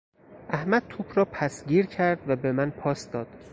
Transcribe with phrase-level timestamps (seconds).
[0.49, 3.27] احمد توپ را پسگیر کرد و به من پاس داد.